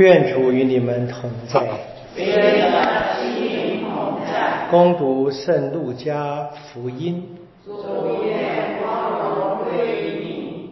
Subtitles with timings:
[0.00, 1.60] 愿主与你们同在。
[2.16, 4.66] 愿你心灵同在。
[4.70, 7.22] 攻读圣路加福音。
[7.66, 7.74] 主
[8.24, 10.70] 愿光荣归于你。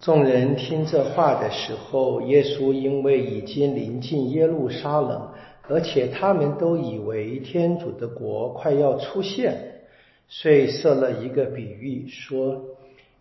[0.00, 5.28] 众人听这话的时候，耶稣因为已经临近耶路撒冷，
[5.68, 9.82] 而且他们都以为天主的国快要出现，
[10.30, 12.62] 遂设了一个比喻，说。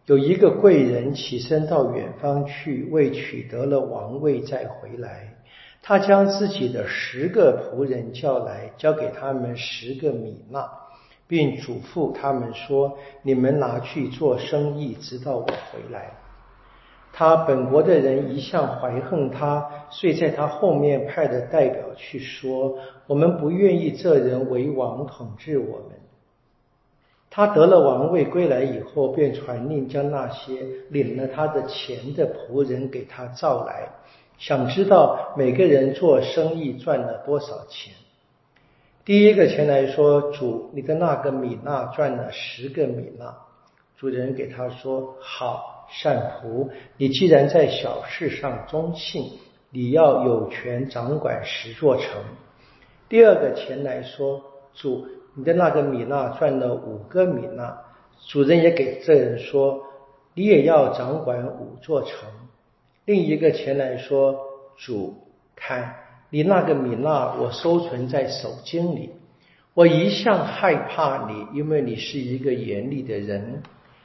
[0.09, 5.35] 有一个贵人起身到远方去，为取得了王位再回来。
[5.83, 10.67] 他将自己的十个仆人叫来，交给他们十个米纳，
[11.27, 16.13] 并嘱咐他们说：“你们拿去做生意，直到我回来。”
[17.13, 25.99] 他本国的人一向怀恨他，遂在他后面派的代表去说：“我们不愿意这人为王统治我们。”
[27.31, 33.87] 他得了王位归来以后，便传令将那些领了他的钱的仆人给他召来，
[34.39, 37.93] 想知道每个人做生意赚了多少钱。
[39.05, 43.35] 第一个前来说：“主，你的那个米纳赚了十个米纳。”
[43.95, 49.33] 主人给他说：“好，善仆，你既然在小事上忠信，
[49.69, 52.05] 你要有权掌管十座城。”
[53.07, 54.41] 第二个前来说
[54.73, 57.77] ：“主。”你的那个米纳赚了五个米纳，
[58.27, 59.83] 主人也给这人说，
[60.33, 62.29] 你也要掌管五座城。
[63.05, 64.37] 另一个前来说，
[64.77, 65.15] 主
[65.55, 65.95] 看
[66.29, 69.11] 你那个米纳，我收存在手巾里。
[69.73, 73.63] 我一向害怕你，因为你是一个严厉的人，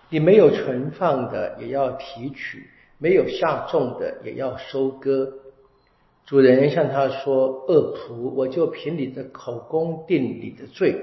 [0.08, 5.32] 你没有存放的也要提取，没有下种的也要收割。
[6.26, 10.96] 主人向他说：“恶仆，我就凭你的口供定你的罪。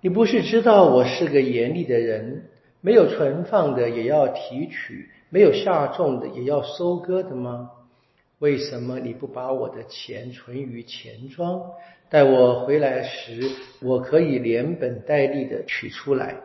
[0.00, 2.44] 你不是知道我是个严厉的人，
[2.80, 7.72] 没有存放的也要提取，没有下种的也要收割的吗？
[8.38, 11.60] 为什么你不把我的钱存于钱庄，
[12.08, 13.50] 待我回来时，
[13.82, 16.36] 我可以连本带利的取出来？”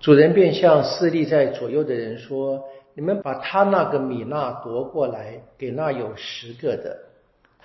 [0.00, 2.64] 主人便向侍立在左右的人说。
[2.98, 7.05] 你们把他那个米纳夺过来，给那有十个的。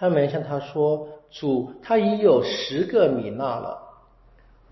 [0.02, 3.78] 他们向他说：“主，他已有十个米纳了。”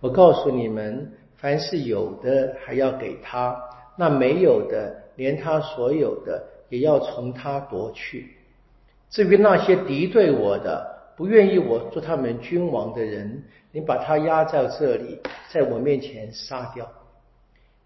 [0.02, 3.56] 我告诉你们，凡是有的，还要给他；
[3.96, 8.38] 那没有的，连他所有的也要从他夺去。
[9.12, 15.20] 至于那些敌对我的、不愿意我做他们君王的人，你把他压在这里，
[15.54, 16.90] 在我面前杀掉。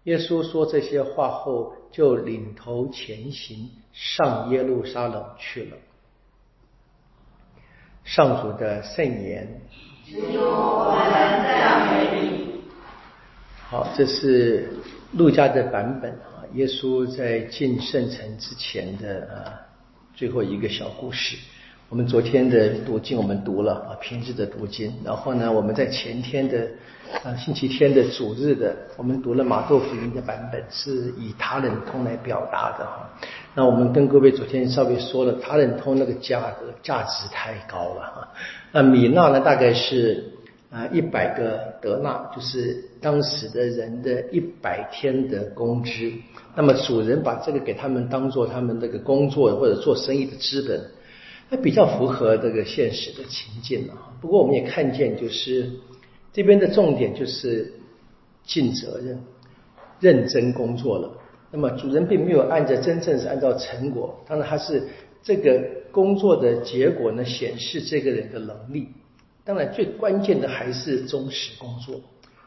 [0.04, 5.76] 耶稣说这些话后，就领头前行，上耶路撒冷去了。
[8.14, 9.44] 上主的圣言。
[13.68, 14.72] 好，这是
[15.14, 16.46] 路加的版本啊。
[16.52, 19.58] 耶稣在进圣城之前的啊
[20.14, 21.36] 最后一个小故事。
[21.88, 24.92] 我们昨天的读经我们读了啊，平日的读经。
[25.04, 26.68] 然后呢，我们在前天的。
[27.22, 33.08] 啊，星期天的主日的，我们读了马窦福音的版本，是以他人通来表达的哈。
[33.54, 38.28] 那我们跟各位昨天稍微说了，他人通那个价格价值太高了哈。
[38.72, 40.24] 那米纳呢，大概是
[40.70, 45.90] 啊一百个德纳，就是当时的人的一百天的工资。
[46.56, 50.80] 那么主人把这个给他们当做他们那个工作或者做生意的资本，
[51.50, 53.94] 那比较符合这个现实的情境了。
[54.20, 55.70] 不过我们也看见就是。
[56.36, 57.72] 这边的重点就是
[58.42, 59.16] 尽责任、
[60.00, 61.08] 认真工作了。
[61.52, 64.82] 那么主人并没有按照真正是按照成果，当然他是
[65.22, 65.62] 这个
[65.92, 68.88] 工作的结果呢，显示这个人的能力。
[69.44, 72.00] 当然最关键的还是忠实工作。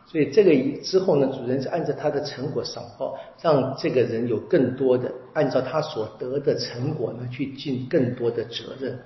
[0.09, 8.97] 所以这个之后呢，主人是按照他的成果赏报，让这个人有更多的按照他所得的成果呢去尽更多的责任。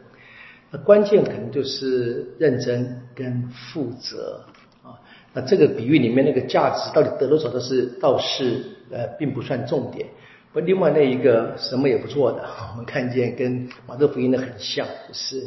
[0.69, 4.45] 那关键可能就是认真跟负责
[4.83, 4.93] 啊。
[5.33, 10.07] 那这个比喻里面那个价值到底得多少，都是倒是呃并不算重点。
[10.53, 15.41] 不，另外那一个什么也不做的，我们看见跟马可福音的很像，就是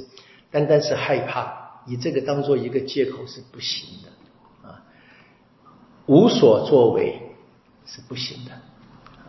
[0.51, 4.09] 单单是害怕，以这个当做一个借口是不行的，
[6.07, 7.21] 无所作为
[7.87, 8.53] 是不行的，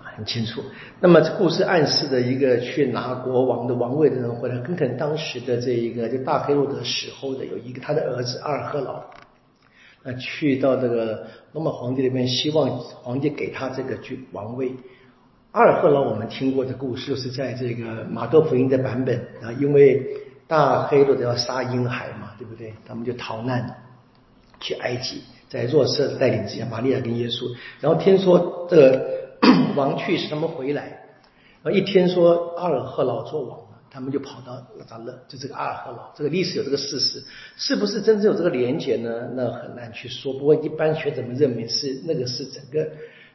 [0.04, 0.62] 很清楚。
[1.00, 9.04] 那么这故事暗示的一个去拿国王的王位的人回来，跟可能当时的这一个就大黑洛德死后的有一个他的儿子阿尔赫劳。
[10.04, 14.72] 那去到这个罗马皇帝那边，希望皇帝给他这个君王位。
[15.52, 20.06] 阿尔赫劳我们听过的故事，是在这个马窦福音的版本啊，因为
[20.48, 22.74] 大黑罗德要杀婴孩嘛，对不对？
[22.86, 23.84] 他们就逃难
[24.60, 29.08] 去埃及，在若瑟带领之下，玛利亚跟耶稣，然后听说这个
[29.76, 30.84] 王去世，他们回来，
[31.64, 37.24] 然后一听说阿尔赫老做王了，他们就跑到拉扎勒，就这个阿尔赫老，这个历史有这个事实，
[37.56, 39.30] 是不是真正有这个连结呢？
[39.36, 40.34] 那很难去说。
[40.34, 42.90] 不过一般学者们认为是那个是整个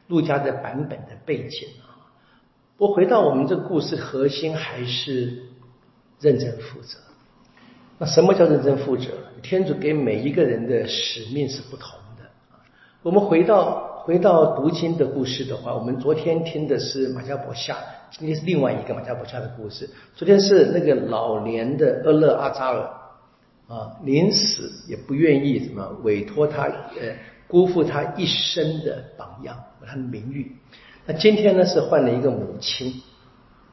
[0.07, 2.11] 陆家的版本的背景啊。
[2.77, 5.43] 不过回到我们这个故事核心还是
[6.19, 6.97] 认真负责。
[7.97, 9.05] 那什么叫认真负责？
[9.43, 11.97] 天主给每一个人的使命是不同。
[13.03, 13.89] 我们回到。
[14.01, 17.77] 回到读经的故事的话，我们昨天听的是马加伯夏，
[18.09, 19.87] 今天是另外一个马加伯夏的故事。
[20.15, 22.79] 昨天是那个老年的厄勒阿扎尔
[23.67, 27.15] 啊，临死也不愿意什么委托他呃
[27.47, 30.57] 辜负他一生的榜样和他的名誉。
[31.05, 33.03] 那今天呢是换了一个母亲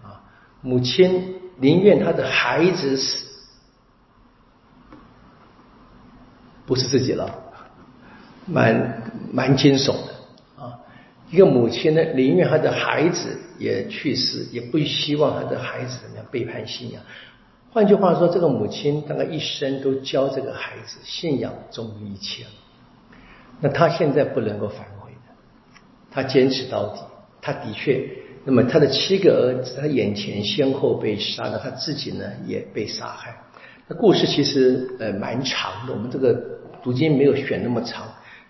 [0.02, 0.20] 啊，
[0.60, 3.24] 母亲宁愿他的孩子死，
[6.66, 7.34] 不是自己了，
[8.48, 9.02] 蛮
[9.32, 10.78] 蛮惊悚的啊。
[11.30, 17.02] 一个母亲呢，宁愿她的孩子也去世，也不希望她的孩子怎么样背叛信仰。
[17.70, 22.44] 换句话说，这个母亲大概一生都教这个孩子信仰重于一切。
[23.60, 25.34] 那他现在不能够反悔的，
[26.10, 27.02] 他坚持到底。
[27.40, 28.04] 他的确，
[28.44, 33.34] 那么他的七个儿子，他眼前先后被杀了，他自己呢也被杀害。
[33.86, 36.34] 那故事其实呃蛮长的，我们这个
[36.82, 38.08] 读经没有选那么长。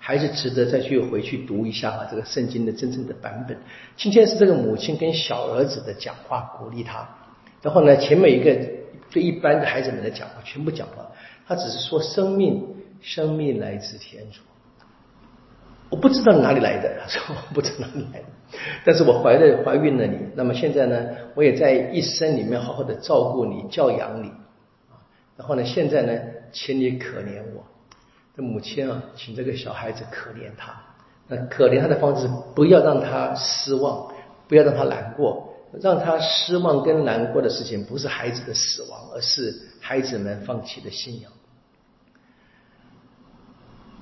[0.08, 3.54] 还是值得再去回去读一下啊，这个圣经的真正的版本。
[3.94, 7.06] 今天是这个母亲跟小儿子的讲话，鼓励他。
[7.60, 8.58] 然后呢，前面一个
[9.10, 11.12] 对一般的孩子们的讲话，全部讲了。
[11.46, 12.66] 他只是说生命，
[13.02, 14.40] 生命来自天主。
[15.90, 18.26] 我不知道哪里来的，他说我不知道哪里来的。
[18.86, 24.32] 但是我怀了怀孕了你，那么现在呢，我也在一生里面好好的照顾你，教养你。
[25.36, 26.18] 然后呢，现在呢，
[26.50, 27.62] 请你可怜我。
[28.42, 30.72] 母亲啊，请这个小孩子可怜他。
[31.26, 34.10] 那可怜他的方式，不要让他失望，
[34.48, 35.46] 不要让他难过。
[35.82, 41.30] 让他失望跟难过的事情，不是孩子的死亡，而是孩子们放弃的信仰。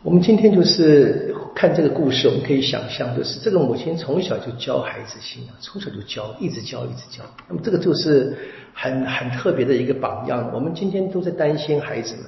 [0.05, 7.25] 我们今天就是看这个故事，我们可以想象，就是这个母亲从小就教孩子信仰，从小就教，一直教，一直教。
[7.49, 8.39] 那么这个就是
[8.73, 10.49] 很很特别的一个榜样。
[10.55, 12.27] 我们今天都在担心孩子们。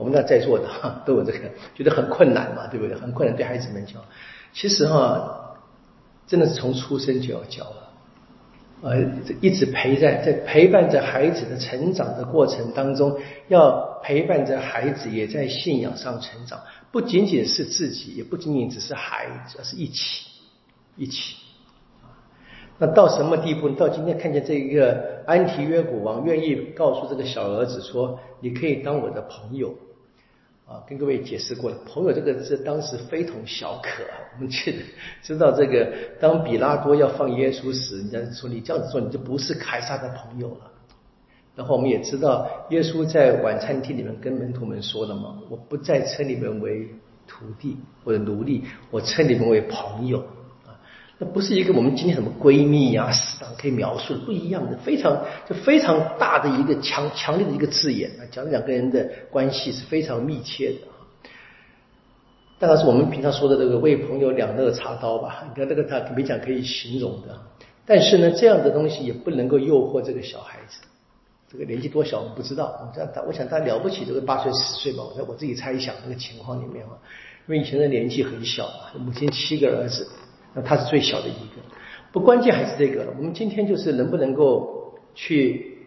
[0.00, 1.40] 我们那在座的哈 都有这个，
[1.74, 2.96] 觉得很困难嘛，对不对？
[2.96, 4.00] 很困难对孩子们教。
[4.54, 5.54] 其实哈，
[6.26, 7.90] 真的是从出生就要教了，
[8.80, 9.02] 呃，
[9.42, 16.58] 一直陪在在陪伴着孩子的成长的过程当中，要陪伴着孩子也在信仰上成长，
[16.90, 20.26] 不仅仅是自己，也不仅仅只是孩子，而是一起
[20.96, 21.36] 一起。
[22.78, 23.68] 那到什么地步？
[23.68, 29.74] 到今天看见这一个安提约古王愿意告诉这个小儿子说：“你可以当我的朋友。”
[30.70, 34.14] 啊，跟各位解释过了，朋友这个字当时非同小可啊。
[34.36, 34.78] 我们记得
[35.20, 40.70] 知道这个，当比拉多要放耶稣时，人家说你这样子做，你就不是凯撒的朋友了。
[41.56, 46.86] 然后我们也知道，耶稣在晚餐厅里面跟门徒们说了嘛：“我不再称你们为
[47.26, 48.62] 徒弟或者奴隶，
[48.92, 50.22] 我称你们为朋友。”
[51.22, 60.96] 那不是一个我们今天什么闺蜜呀、死党可以描述的不一样的，非常就非常大的一个强强烈的一个字眼啊，讲两个人的关系是非常密切的啊。
[62.58, 67.38] 大概是我们平常说的这个为朋友两肋插刀吧，你看这个他没讲可以形容的。
[67.84, 70.80] 但是呢，这样的东西也不能够诱惑这个小孩子，
[71.52, 72.80] 这个年纪多小我们不知道。
[72.90, 76.96] 我想他，我想他了不起，这个八岁十岁吧，我在我自己猜想这个情况里面啊，
[77.46, 80.08] 因为以前的年纪很小嘛，母亲七个儿子。
[80.54, 81.62] 那他是最小的一个，
[82.12, 83.06] 不关键还是这个。
[83.16, 85.78] 我们今天就是能不能够去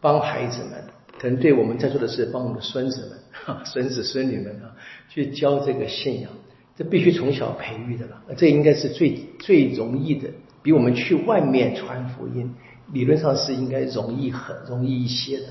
[0.00, 0.84] 帮孩子们，
[1.20, 4.74] 可能对我们在座的是帮我们的孙子们、 孙子孙女们啊，
[5.08, 6.30] 去教这个信仰，
[6.76, 8.22] 这必须从小培育的了。
[8.36, 10.28] 这应该是最最容易的，
[10.62, 12.52] 比我们去外面传福音，
[12.92, 15.46] 理论上是应该容易很容易一些的。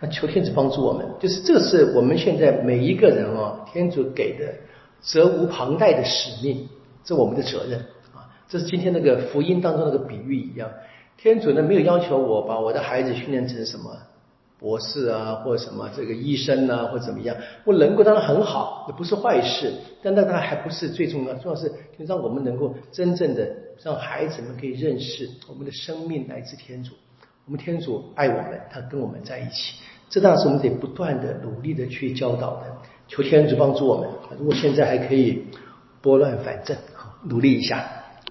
[0.00, 4.54] 那求天主帮助我们，就是这是我们现在每一个人啊，天主给的
[5.00, 6.66] 责无旁贷的使命。
[7.04, 7.78] 这我们的责任
[8.14, 8.32] 啊！
[8.48, 10.70] 这是今天那个福音当中那个比喻一样，
[11.16, 13.96] 天主呢没有要求我把我的孩子训练成什么
[14.58, 17.36] 博士啊，或者什么这个医生啊，或怎么样。
[17.64, 23.46] 我能够当然很好，也不是坏事，但那他还不是最重要，重要是让我们能够真正的
[23.82, 26.94] 让孩子们可以认识我们的生命来自天主，
[27.44, 29.74] 我们天主爱我们，他跟我们在一起。
[30.08, 32.76] 这当然是我们得不断的努力的去教导的，
[33.08, 34.08] 求天主帮助我们。
[34.38, 35.44] 如果现在还可以
[36.00, 36.76] 拨乱反正。
[37.24, 37.93] 努力一下。